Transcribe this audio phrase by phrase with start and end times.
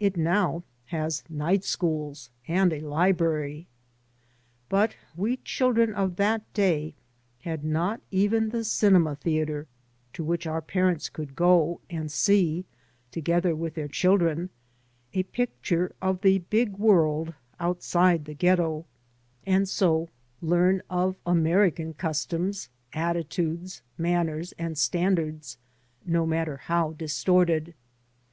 [0.00, 3.68] It now has night schools, and a library.
[4.68, 6.94] But we chil dren of that day
[7.42, 9.68] had not even the cinema theatre,
[10.14, 12.64] to which our parents could go, and see,
[13.12, 14.50] together with their children,
[15.14, 18.86] a picture of the big world outside the ghetto,
[19.46, 20.08] and so
[20.42, 25.58] learn 3 by Google MY MOTHER AND 1 of American customs, attitudes, manners, and standards,
[26.04, 27.74] no matter how distorted.